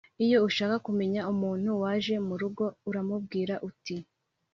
[0.25, 3.95] Iyo ushaka kumenya umuntu waje mu rugo uramubwira uti